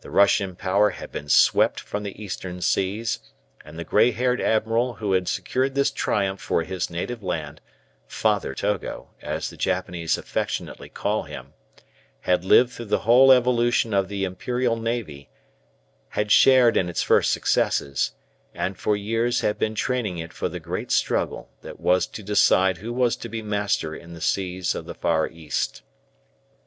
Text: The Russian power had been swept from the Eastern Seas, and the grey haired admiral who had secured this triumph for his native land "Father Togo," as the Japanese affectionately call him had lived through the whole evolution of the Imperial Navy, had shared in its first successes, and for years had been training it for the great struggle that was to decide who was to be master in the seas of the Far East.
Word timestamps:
The 0.00 0.10
Russian 0.10 0.56
power 0.56 0.88
had 0.88 1.12
been 1.12 1.28
swept 1.28 1.80
from 1.80 2.02
the 2.02 2.18
Eastern 2.18 2.62
Seas, 2.62 3.18
and 3.62 3.78
the 3.78 3.84
grey 3.84 4.10
haired 4.10 4.40
admiral 4.40 4.94
who 4.94 5.12
had 5.12 5.28
secured 5.28 5.74
this 5.74 5.90
triumph 5.90 6.40
for 6.40 6.62
his 6.62 6.88
native 6.88 7.22
land 7.22 7.60
"Father 8.06 8.54
Togo," 8.54 9.10
as 9.20 9.50
the 9.50 9.58
Japanese 9.58 10.16
affectionately 10.16 10.88
call 10.88 11.24
him 11.24 11.52
had 12.22 12.42
lived 12.42 12.72
through 12.72 12.86
the 12.86 13.00
whole 13.00 13.32
evolution 13.32 13.92
of 13.92 14.08
the 14.08 14.24
Imperial 14.24 14.76
Navy, 14.76 15.28
had 16.08 16.32
shared 16.32 16.78
in 16.78 16.88
its 16.88 17.02
first 17.02 17.30
successes, 17.30 18.12
and 18.54 18.78
for 18.78 18.96
years 18.96 19.42
had 19.42 19.58
been 19.58 19.74
training 19.74 20.16
it 20.16 20.32
for 20.32 20.48
the 20.48 20.58
great 20.58 20.90
struggle 20.90 21.50
that 21.60 21.78
was 21.78 22.06
to 22.06 22.22
decide 22.22 22.78
who 22.78 22.94
was 22.94 23.14
to 23.16 23.28
be 23.28 23.42
master 23.42 23.94
in 23.94 24.14
the 24.14 24.22
seas 24.22 24.74
of 24.74 24.86
the 24.86 24.94
Far 24.94 25.28
East. 25.28 25.82